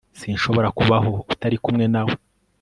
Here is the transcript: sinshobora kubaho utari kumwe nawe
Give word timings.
sinshobora 0.19 0.69
kubaho 0.77 1.11
utari 1.33 1.57
kumwe 1.63 1.85
nawe 1.93 2.13